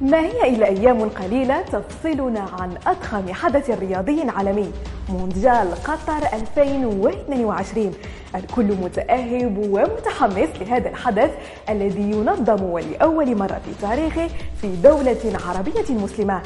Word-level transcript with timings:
ما 0.00 0.20
هي 0.20 0.48
إلا 0.48 0.66
أيام 0.66 1.08
قليلة 1.08 1.62
تفصلنا 1.62 2.40
عن 2.60 2.74
أضخم 2.86 3.32
حدث 3.32 3.70
رياضي 3.70 4.22
عالمي؟ 4.22 4.72
مونديال 5.08 5.74
قطر 5.84 6.26
2022 6.32 7.94
الكل 8.34 8.64
متأهب 8.64 9.58
ومتحمس 9.58 10.48
لهذا 10.60 10.88
الحدث 10.88 11.30
الذي 11.68 12.02
ينظم 12.02 12.78
لأول 12.78 13.36
مرة 13.36 13.60
في 13.64 13.86
تاريخه 13.86 14.28
في 14.60 14.76
دولة 14.76 15.38
عربية 15.46 15.90
مسلمة. 15.90 16.42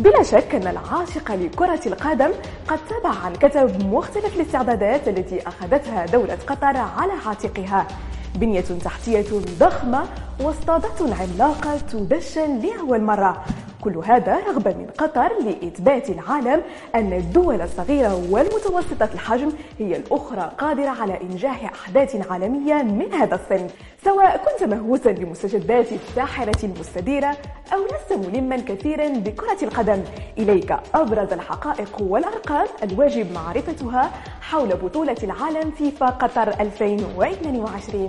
بلا 0.00 0.22
شك 0.22 0.54
أن 0.54 0.66
العاشق 0.66 1.34
لكرة 1.34 1.80
القدم 1.86 2.30
قد 2.68 2.78
تابع 2.88 3.16
عن 3.24 3.32
كتب 3.34 3.86
مختلف 3.86 4.36
الاستعدادات 4.36 5.08
التي 5.08 5.48
أخذتها 5.48 6.06
دولة 6.06 6.38
قطر 6.46 6.76
على 6.76 7.12
عاتقها. 7.26 7.86
بنية 8.34 8.60
تحتية 8.60 9.40
ضخمة 9.58 10.04
واصطادة 10.40 11.14
عملاقة 11.20 11.76
تدشن 11.78 12.58
لأول 12.58 13.02
مرة 13.02 13.44
كل 13.84 13.96
هذا 13.96 14.36
رغبة 14.48 14.70
من 14.72 14.86
قطر 14.98 15.30
لإثبات 15.44 16.10
العالم 16.10 16.62
أن 16.94 17.12
الدول 17.12 17.60
الصغيرة 17.62 18.26
والمتوسطة 18.30 19.08
الحجم 19.14 19.52
هي 19.78 19.96
الأخرى 19.96 20.52
قادرة 20.58 20.88
على 20.88 21.20
إنجاح 21.20 21.72
أحداث 21.72 22.30
عالمية 22.30 22.82
من 22.82 23.12
هذا 23.12 23.34
الصنف 23.34 23.72
سواء 24.04 24.44
كنت 24.44 24.68
مهووسا 24.68 25.12
بمستجدات 25.12 25.92
الساحرة 25.92 26.66
المستديرة 26.66 27.36
أو 27.72 27.78
لست 27.84 28.28
ملما 28.28 28.56
كثيرا 28.56 29.08
بكرة 29.08 29.58
القدم. 29.62 30.02
إليك 30.38 30.76
أبرز 30.94 31.32
الحقائق 31.32 31.96
والأرقام 32.02 32.66
الواجب 32.82 33.32
معرفتها 33.32 34.10
حول 34.40 34.68
بطولة 34.68 35.16
العالم 35.22 35.70
فيفا 35.70 36.06
قطر 36.06 36.48
2022 36.60 38.08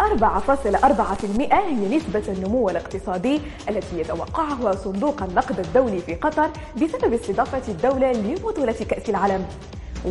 4.4% 0.00 1.52
هي 1.52 1.96
نسبة 1.96 2.22
النمو 2.28 2.70
الاقتصادي 2.70 3.40
التي 3.68 4.00
يتوقعها 4.00 4.72
صندوق 4.72 5.22
النقد 5.22 5.60
الدولي 5.60 5.98
في 5.98 6.14
قطر 6.14 6.50
بسبب 6.76 7.12
استضافة 7.12 7.62
الدولة 7.68 8.12
لبطولة 8.12 8.72
كأس 8.72 9.10
العالم. 9.10 9.44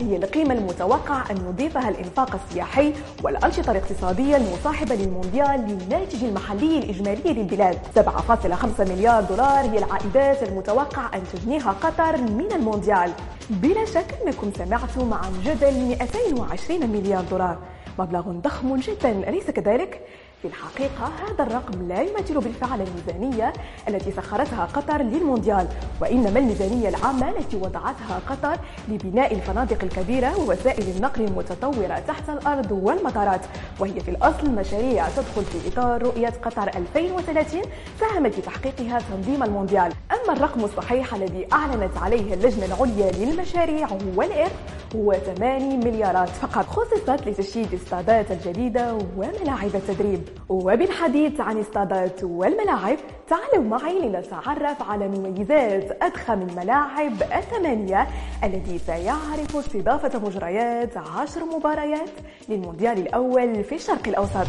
هي 0.00 0.16
القيمة 0.16 0.54
المتوقع 0.54 1.30
أن 1.30 1.36
يضيفها 1.36 1.88
الإنفاق 1.88 2.34
السياحي 2.34 2.92
والأنشطة 3.22 3.70
الاقتصادية 3.70 4.36
المصاحبة 4.36 4.94
للمونديال 4.94 5.60
للناتج 5.60 6.24
المحلي 6.24 6.78
الإجمالي 6.78 7.32
للبلاد. 7.32 7.78
7.5 7.96 8.80
مليار 8.80 9.22
دولار 9.22 9.64
هي 9.64 9.78
العائدات 9.78 10.42
المتوقع 10.42 11.14
أن 11.14 11.22
تجنيها 11.32 11.72
قطر 11.72 12.16
من 12.16 12.52
المونديال. 12.52 13.12
بلا 13.50 13.84
شك 13.84 14.14
أنكم 14.26 14.50
سمعتم 14.58 15.14
عن 15.14 15.32
جدل 15.44 15.74
220 15.74 16.90
مليار 16.90 17.24
دولار. 17.30 17.58
مبلغ 17.98 18.30
ضخم 18.32 18.76
جدا 18.76 19.28
أليس 19.28 19.50
كذلك؟ 19.50 20.00
في 20.42 20.48
الحقيقة 20.48 21.06
هذا 21.06 21.42
الرقم 21.42 21.88
لا 21.88 22.02
يمثل 22.02 22.34
بالفعل 22.34 22.80
الميزانية 22.82 23.52
التي 23.88 24.12
سخرتها 24.12 24.64
قطر 24.64 25.02
للمونديال 25.02 25.68
وإنما 26.00 26.38
الميزانية 26.38 26.88
العامة 26.88 27.28
التي 27.30 27.56
وضعتها 27.56 28.20
قطر 28.28 28.56
لبناء 28.88 29.34
الفنادق 29.34 29.82
الكبيرة 29.82 30.38
ووسائل 30.38 30.96
النقل 30.96 31.24
المتطورة 31.24 31.98
تحت 32.08 32.28
الأرض 32.30 32.72
والمطارات 32.72 33.40
وهي 33.80 34.00
في 34.00 34.10
الأصل 34.10 34.50
مشاريع 34.50 35.08
تدخل 35.08 35.44
في 35.44 35.68
إطار 35.68 36.02
رؤية 36.02 36.32
قطر 36.42 36.68
2030 36.68 37.62
ساهمت 38.00 38.34
في 38.34 38.40
تحقيقها 38.40 38.98
تنظيم 39.10 39.42
المونديال. 39.42 39.92
أما 40.12 40.32
الرقم 40.32 40.64
الصحيح 40.64 41.14
الذي 41.14 41.46
أعلنت 41.52 41.96
عليه 41.96 42.34
اللجنة 42.34 42.64
العليا 42.66 43.12
للمشاريع 43.12 43.88
والإرث 44.16 44.54
هو 44.96 45.12
8 45.12 45.76
مليارات 45.76 46.28
فقط 46.28 46.66
خصصت 46.66 47.28
لتشييد 47.28 47.74
استادات 47.74 48.30
الجديدة 48.30 48.98
وملاعب 49.16 49.74
التدريب. 49.74 50.29
وبالحديث 50.48 51.40
عن 51.40 51.58
استادات 51.58 52.24
والملاعب 52.24 52.96
تعالوا 53.28 53.64
معي 53.64 53.98
لنتعرف 53.98 54.82
على 54.90 55.08
مميزات 55.08 56.02
أضخم 56.02 56.42
الملاعب 56.42 57.12
الثمانية 57.22 58.06
التي 58.44 58.78
سيعرف 58.78 59.56
استضافة 59.56 60.18
مجريات 60.18 60.96
عشر 60.96 61.44
مباريات 61.44 62.10
للمونديال 62.48 62.98
الأول 62.98 63.64
في 63.64 63.74
الشرق 63.74 64.08
الأوسط. 64.08 64.46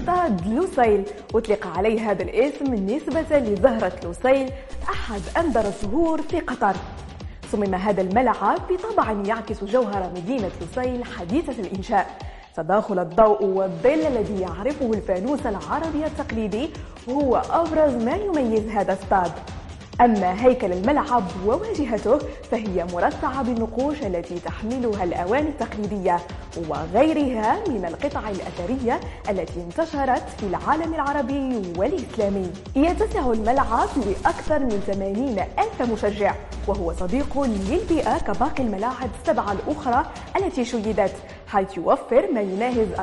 استاد 0.00 0.46
لوسيل 0.46 1.04
أطلق 1.34 1.66
عليه 1.66 2.10
هذا 2.10 2.22
الاسم 2.22 2.74
نسبة 2.74 3.38
لزهرة 3.38 3.92
لوسيل 4.04 4.50
أحد 4.88 5.20
أندر 5.38 5.60
الزهور 5.60 6.22
في 6.22 6.40
قطر. 6.40 6.74
صمم 7.52 7.74
هذا 7.74 8.00
الملعب 8.00 8.58
بطبع 8.70 9.12
يعكس 9.26 9.64
جوهر 9.64 10.10
مدينة 10.16 10.50
لوسيل 10.60 11.04
حديثة 11.04 11.62
الإنشاء. 11.62 12.31
تداخل 12.56 12.98
الضوء 12.98 13.44
والظل 13.44 14.06
الذي 14.06 14.40
يعرفه 14.40 14.90
الفانوس 14.92 15.46
العربي 15.46 16.06
التقليدي 16.06 16.70
هو 17.08 17.42
أبرز 17.50 17.94
ما 17.94 18.16
يميز 18.16 18.68
هذا 18.68 18.92
الستاد 18.92 19.32
أما 20.00 20.44
هيكل 20.44 20.72
الملعب 20.72 21.24
وواجهته 21.46 22.18
فهي 22.50 22.86
مرصعة 22.92 23.42
بالنقوش 23.42 24.02
التي 24.02 24.38
تحملها 24.38 25.04
الأواني 25.04 25.48
التقليدية 25.48 26.18
وغيرها 26.68 27.68
من 27.68 27.84
القطع 27.84 28.20
الأثرية 28.30 29.00
التي 29.30 29.60
انتشرت 29.60 30.22
في 30.38 30.46
العالم 30.46 30.94
العربي 30.94 31.62
والإسلامي. 31.78 32.50
يتسع 32.76 33.32
الملعب 33.32 33.88
لأكثر 33.96 34.58
من 34.58 34.82
80 34.86 35.38
ألف 35.38 35.92
مشجع 35.92 36.34
وهو 36.66 36.92
صديق 36.92 37.40
للبيئة 37.42 38.18
كباقي 38.18 38.62
الملاعب 38.62 39.10
السبعة 39.20 39.52
الأخرى 39.52 40.06
التي 40.36 40.64
شيدت. 40.64 41.12
حيث 41.52 41.76
يوفر 41.76 42.32
ما 42.34 42.40
يناهز 42.40 42.88
40% 42.98 43.00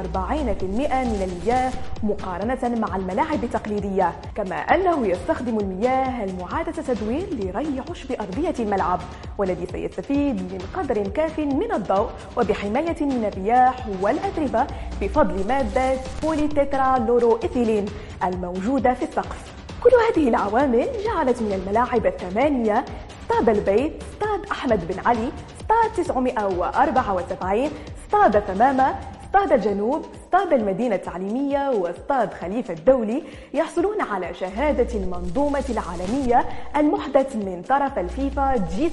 من 0.64 1.30
المياه 1.32 1.72
مقارنة 2.04 2.80
مع 2.80 2.96
الملاعب 2.96 3.44
التقليدية 3.44 4.14
كما 4.36 4.56
أنه 4.56 5.08
يستخدم 5.08 5.60
المياه 5.60 6.24
المعادة 6.24 6.72
تدوير 6.72 7.28
لري 7.32 7.82
عشب 7.92 8.12
أرضية 8.12 8.54
الملعب 8.60 9.00
والذي 9.38 9.66
سيستفيد 9.66 10.36
من 10.36 10.60
قدر 10.76 11.08
كاف 11.08 11.40
من 11.40 11.72
الضوء 11.72 12.10
وبحماية 12.38 13.02
من 13.02 13.26
الرياح 13.34 13.88
والأتربة 14.02 14.68
بفضل 15.02 15.48
مادة 15.48 15.94
بولي 16.24 16.48
تترا 16.48 16.98
لورو 16.98 17.36
إثيلين 17.36 17.86
الموجودة 18.24 18.94
في 18.94 19.04
السقف. 19.04 19.54
كل 19.84 19.90
هذه 20.10 20.30
العوامل 20.30 20.88
جعلت 21.06 21.42
من 21.42 21.54
الملاعب 21.54 22.06
الثمانية 22.06 22.86
استاد 23.24 23.50
البيت 23.50 24.04
استاد 24.14 24.52
أحمد 24.52 24.88
بن 24.88 25.00
علي 25.08 25.30
استاد 25.62 26.06
974 26.06 27.70
استاد 28.10 28.42
تمامة 28.46 28.96
استاد 29.26 29.52
الجنوب 29.54 30.06
استاد 30.26 30.54
المدينة 30.54 30.96
التعليمية 30.96 31.70
واستاد 31.70 32.34
خليفة 32.34 32.74
الدولي 32.74 33.24
يحصلون 33.54 34.02
على 34.02 34.34
شهادة 34.34 34.88
المنظومة 35.00 35.64
العالمية 35.70 36.46
المحدث 36.78 37.36
من 37.36 37.62
طرف 37.70 38.00
الفيفا 38.00 38.56
جي 38.76 38.92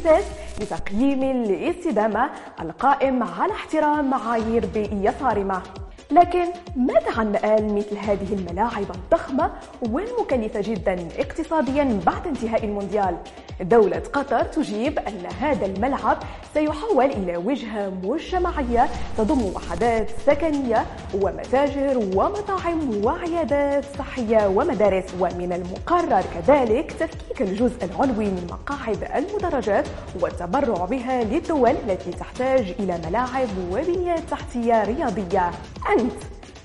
لتقييم 0.60 1.22
الاستدامة 1.22 2.31
القائم 2.60 3.22
على 3.22 3.53
احترام 3.53 4.10
معايير 4.10 4.66
بيئية 4.75 5.15
صارمة 5.21 5.62
لكن 6.11 6.44
ماذا 6.77 7.11
عن 7.19 7.33
مآل 7.33 7.75
مثل 7.75 7.97
هذه 7.99 8.33
الملاعب 8.33 8.87
الضخمة 8.94 9.50
والمكلفة 9.83 10.61
جدا 10.61 11.09
اقتصاديا 11.19 12.00
بعد 12.06 12.27
انتهاء 12.27 12.65
المونديال؟ 12.65 13.17
دولة 13.61 14.03
قطر 14.12 14.43
تجيب 14.43 14.99
أن 14.99 15.27
هذا 15.41 15.67
الملعب 15.67 16.19
سيحول 16.55 17.05
إلى 17.05 17.37
وجهة 17.37 17.93
مجتمعية 18.03 18.89
تضم 19.19 19.43
وحدات 19.55 20.11
سكنية 20.27 20.87
ومتاجر 21.15 21.99
ومطاعم 21.99 23.05
وعيادات 23.05 23.84
صحية 23.99 24.49
ومدارس 24.49 25.05
ومن 25.21 25.53
المقرر 25.53 26.25
كذلك 26.34 26.93
تفكيك 26.93 27.43
الجزء 27.43 27.84
العلوي 27.84 28.25
من 28.25 28.47
مقاعد 28.50 29.09
المدرجات 29.15 29.87
والتبرع 30.21 30.84
بها 30.84 31.25
للدول 31.25 31.71
التي 31.71 32.11
تحتاج 32.11 32.75
إلى 32.81 33.00
ملاعب 33.06 33.49
وبنيات 33.73 34.21
تحتية 34.31 34.84
رياضية 34.84 35.50
أنت 35.92 36.12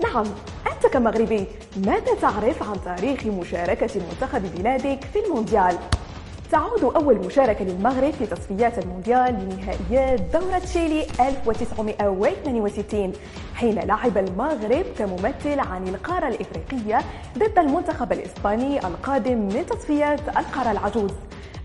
نعم 0.03 0.25
أنت 0.73 0.93
كمغربي 0.93 1.45
ماذا 1.85 2.15
تعرف 2.21 2.69
عن 2.69 2.77
تاريخ 2.85 3.25
مشاركة 3.25 4.01
منتخب 4.09 4.55
بلادك 4.55 5.03
في 5.13 5.19
المونديال؟ 5.25 5.77
تعود 6.51 6.83
أول 6.83 7.15
مشاركة 7.17 7.65
للمغرب 7.65 8.13
في 8.13 8.25
تصفيات 8.25 8.77
المونديال 8.79 9.33
لنهائيات 9.33 10.21
دورة 10.21 10.59
تشيلي 10.59 11.07
1962 11.19 13.13
حين 13.55 13.79
لعب 13.79 14.17
المغرب 14.17 14.85
كممثل 14.99 15.59
عن 15.59 15.87
القارة 15.87 16.27
الإفريقية 16.27 16.99
ضد 17.37 17.59
المنتخب 17.59 18.13
الإسباني 18.13 18.87
القادم 18.87 19.37
من 19.37 19.65
تصفيات 19.69 20.19
القارة 20.19 20.71
العجوز 20.71 21.11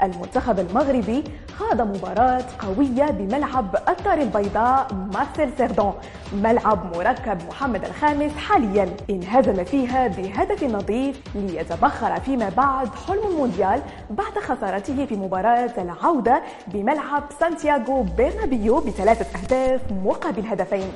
المنتخب 0.02 0.58
المغربي 0.58 1.25
خاض 1.58 1.81
مباراة 1.81 2.44
قوية 2.58 3.10
بملعب 3.10 3.76
الدار 3.88 4.19
البيضاء 4.19 4.87
مارسيل 5.14 5.50
سيردان. 5.58 5.94
ملعب 6.32 6.96
مركب 6.96 7.38
محمد 7.48 7.84
الخامس 7.84 8.32
حاليا 8.37 8.96
انهزم 9.10 9.64
فيها 9.64 10.08
بهدف 10.08 10.64
نظيف 10.64 11.20
ليتبخر 11.34 12.20
فيما 12.20 12.48
بعد 12.56 12.88
حلم 13.06 13.26
المونديال 13.31 13.82
بعد 14.10 14.38
خسارته 14.38 15.06
في 15.06 15.16
مباراة 15.16 15.72
العودة 15.78 16.43
بملعب 16.66 17.25
سانتياغو 17.40 18.02
بيرنابيو 18.02 18.81
بثلاثة 18.81 19.38
أهداف 19.38 19.81
مقابل 20.04 20.46
هدفين. 20.46 20.93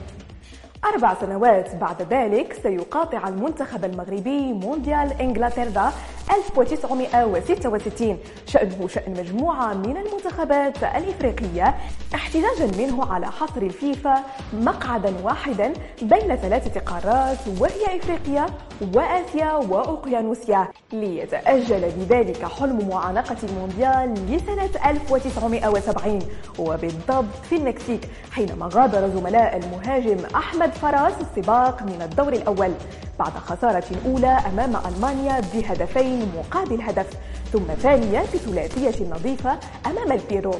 أربع 0.84 1.14
سنوات 1.14 1.74
بعد 1.74 2.02
ذلك 2.10 2.52
سيقاطع 2.62 3.28
المنتخب 3.28 3.84
المغربي 3.84 4.52
مونديال 4.52 5.12
إنجلترا 5.20 5.92
1966 6.32 8.18
شأنه 8.46 8.88
شأن 8.88 9.12
مجموعة 9.12 9.74
من 9.74 9.96
المنتخبات 9.96 10.82
الإفريقية 10.82 11.74
احتجاجا 12.14 12.66
منه 12.78 13.12
على 13.12 13.26
حصر 13.26 13.62
الفيفا 13.62 14.14
مقعدا 14.52 15.14
واحدا 15.22 15.72
بين 16.02 16.36
ثلاثة 16.36 16.80
قارات 16.80 17.38
وهي 17.60 17.98
إفريقيا 17.98 18.46
وآسيا 18.94 19.52
وأوقيانوسيا 19.52 20.68
ليتأجل 20.92 21.90
بذلك 21.96 22.44
حلم 22.44 22.88
معانقة 22.88 23.36
المونديال 23.42 24.14
لسنة 24.14 24.90
1970 24.90 26.18
وبالضبط 26.58 27.44
في 27.50 27.56
المكسيك 27.56 28.08
حينما 28.30 28.70
غادر 28.72 29.08
زملاء 29.08 29.56
المهاجم 29.56 30.18
أحمد 30.34 30.72
فراس 30.72 31.12
السباق 31.20 31.82
من 31.82 32.02
الدور 32.02 32.32
الأول. 32.32 32.72
بعد 33.18 33.32
خسارة 33.32 33.84
أولى 34.06 34.38
أمام 34.52 34.72
ألمانيا 34.76 35.40
بهدفين 35.54 36.32
مقابل 36.38 36.82
هدف 36.82 37.06
ثم 37.52 37.64
ثانية 37.82 38.20
بثلاثية 38.20 39.10
نظيفة 39.10 39.58
أمام 39.86 40.12
البيرو. 40.12 40.54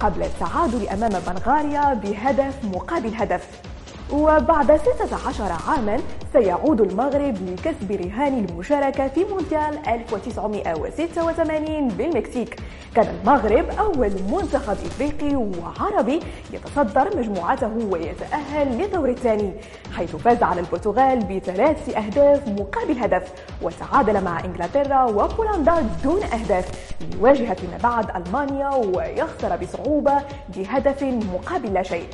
قبل 0.00 0.22
التعادل 0.22 0.88
أمام 0.88 1.10
بلغاريا 1.26 1.94
بهدف 1.94 2.54
مقابل 2.64 3.14
هدف. 3.14 3.69
وبعد 4.12 4.76
16 4.76 5.52
عاما 5.68 5.96
سيعود 6.32 6.80
المغرب 6.80 7.36
لكسب 7.48 7.92
رهان 7.92 8.44
المشاركة 8.44 9.08
في 9.08 9.24
مونديال 9.24 9.88
1986 9.88 11.88
بالمكسيك. 11.88 12.56
كان 12.94 13.06
المغرب 13.20 13.64
أول 13.78 14.10
منتخب 14.30 14.76
إفريقي 14.86 15.36
وعربي 15.36 16.20
يتصدر 16.52 17.16
مجموعته 17.16 17.70
ويتأهل 17.90 18.78
للدور 18.78 19.08
الثاني 19.08 19.52
حيث 19.96 20.16
فاز 20.16 20.42
على 20.42 20.60
البرتغال 20.60 21.18
بثلاث 21.18 21.96
أهداف 21.96 22.48
مقابل 22.48 22.98
هدف 22.98 23.32
وتعادل 23.62 24.24
مع 24.24 24.44
إنجلترا 24.44 25.04
وبولندا 25.04 25.88
دون 26.04 26.22
أهداف. 26.22 26.94
ليواجه 27.00 27.54
فيما 27.54 27.78
بعد 27.82 28.10
ألمانيا 28.16 28.70
ويخسر 28.74 29.56
بصعوبة 29.56 30.14
بهدف 30.56 31.02
مقابل 31.02 31.74
لا 31.74 31.82
شيء. 31.82 32.06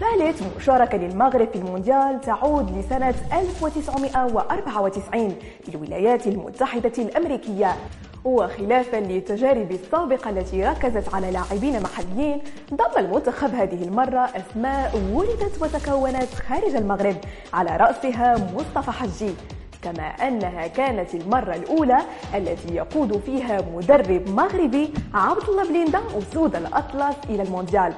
ثالث 0.00 0.42
مشاركة 0.56 0.98
للمغرب 0.98 1.48
في 1.52 1.58
المونديال 1.58 2.20
تعود 2.20 2.78
لسنة 2.78 3.14
1994 3.32 5.34
في 5.64 5.68
الولايات 5.74 6.26
المتحدة 6.26 6.92
الأمريكية. 6.98 7.76
وخلافا 8.24 8.96
للتجارب 8.96 9.70
السابقة 9.70 10.30
التي 10.30 10.64
ركزت 10.64 11.14
على 11.14 11.30
لاعبين 11.30 11.82
محليين 11.82 12.40
ضم 12.74 12.98
المنتخب 12.98 13.54
هذه 13.54 13.84
المرة 13.84 14.28
أسماء 14.36 14.96
ولدت 15.12 15.62
وتكونت 15.62 16.34
خارج 16.48 16.74
المغرب 16.74 17.16
على 17.52 17.76
رأسها 17.76 18.36
مصطفى 18.54 18.90
حجي. 18.90 19.34
كما 19.82 20.02
أنها 20.02 20.66
كانت 20.66 21.14
المرة 21.14 21.54
الأولى 21.54 21.98
التي 22.34 22.74
يقود 22.74 23.20
فيها 23.26 23.60
مدرب 23.74 24.28
مغربي 24.28 24.90
عبد 25.14 25.48
الله 25.48 25.68
بليندا 25.68 26.00
أسود 26.18 26.56
الأطلس 26.56 27.16
إلى 27.30 27.42
المونديال. 27.42 27.92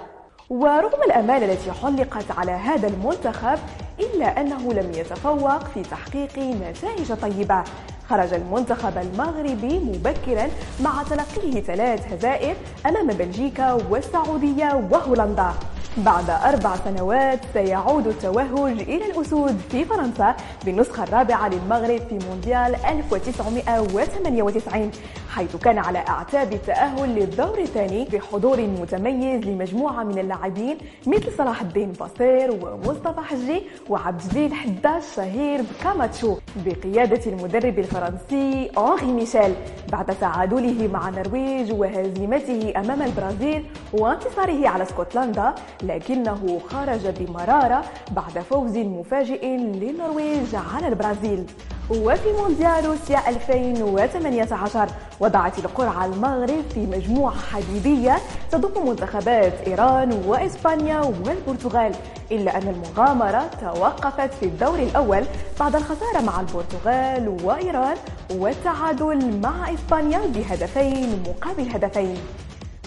ورغم 0.50 1.02
الأمال 1.06 1.44
التي 1.44 1.73
حلقت 1.73 2.38
على 2.38 2.52
هذا 2.52 2.88
المنتخب 2.88 3.58
إلا 4.00 4.41
أنه 4.41 4.73
لم 4.73 4.93
يتفوق 4.94 5.64
في 5.64 5.82
تحقيق 5.82 6.38
نتائج 6.38 7.12
طيبة. 7.23 7.64
خرج 8.08 8.35
المنتخب 8.35 8.99
المغربي 8.99 9.79
مبكرا 9.79 10.49
مع 10.81 11.02
تلقيه 11.02 11.61
ثلاث 11.61 12.12
هزائم 12.12 12.55
أمام 12.87 13.06
بلجيكا 13.06 13.73
والسعودية 13.91 14.87
وهولندا. 14.91 15.50
بعد 15.97 16.31
أربع 16.31 16.76
سنوات 16.76 17.41
سيعود 17.53 18.06
التوهج 18.06 18.81
إلى 18.81 19.06
الأسود 19.06 19.61
في 19.70 19.85
فرنسا 19.85 20.37
بالنسخة 20.64 21.03
الرابعة 21.03 21.49
للمغرب 21.49 22.00
في 22.08 22.19
مونديال 22.29 22.76
1998 22.88 24.91
حيث 25.31 25.56
كان 25.56 25.79
على 25.79 25.99
أعتاب 25.99 26.53
التأهل 26.53 27.09
للدور 27.15 27.59
الثاني 27.59 28.05
بحضور 28.05 28.61
متميز 28.61 29.44
لمجموعة 29.44 30.05
من 30.05 30.19
اللاعبين 30.19 30.79
مثل 31.06 31.32
صلاح 31.38 31.61
الدين 31.61 31.93
بصير 31.93 32.50
ومصطفى 32.50 33.21
حجي 33.21 33.62
وعبد 33.88 34.21
الجليل 34.21 34.55
حداش 34.55 35.05
شهير 35.17 35.61
بكاماتشو 35.62 36.37
بقيادة 36.67 37.21
المدرب 37.32 37.79
الفرنسي 37.79 38.71
أنغي 38.79 39.12
ميشيل. 39.12 39.55
بعد 39.93 40.06
تعادله 40.21 40.88
مع 40.93 41.09
النرويج 41.09 41.73
وهزيمته 41.73 42.73
أمام 42.77 43.03
البرازيل 43.03 43.67
وانتصاره 43.93 44.69
على 44.69 44.82
اسكتلندا 44.82 45.55
لكنه 45.82 46.61
خرج 46.69 47.06
بمرارة 47.21 47.85
بعد 48.11 48.38
فوز 48.38 48.77
مفاجئ 48.77 49.47
للنرويج 49.56 50.55
على 50.75 50.88
البرازيل. 50.88 51.44
وفي 51.90 52.32
مونديال 52.32 52.87
روسيا 52.87 53.28
2018 53.28 54.88
وضعت 55.20 55.58
القرعة 55.58 56.04
المغرب 56.04 56.64
في 56.75 56.81
مجموعة 56.87 57.34
حديدية 57.52 58.16
تضم 58.52 58.88
منتخبات 58.88 59.52
إيران 59.66 60.22
وإسبانيا 60.26 61.00
والبرتغال 61.00 61.92
إلا 62.32 62.56
أن 62.58 62.69
المغامرة 62.69 63.50
توقفت 63.60 64.34
في 64.34 64.42
الدور 64.46 64.78
الأول 64.78 65.25
بعد 65.60 65.76
الخسارة 65.76 66.20
مع 66.20 66.40
البرتغال 66.40 67.37
وإيران 67.44 67.96
والتعادل 68.34 69.40
مع 69.40 69.75
إسبانيا 69.75 70.20
بهدفين 70.34 71.22
مقابل 71.28 71.69
هدفين 71.70 72.16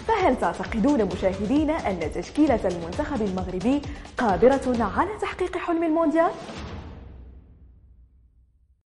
فهل 0.07 0.35
تعتقدون 0.39 1.05
مشاهدينا 1.05 1.89
أن 1.89 1.99
تشكيلة 2.15 2.59
المنتخب 2.65 3.21
المغربي 3.21 3.81
قادرة 4.17 4.91
على 4.97 5.09
تحقيق 5.21 5.57
حلم 5.57 5.83
المونديال؟ 5.83 6.31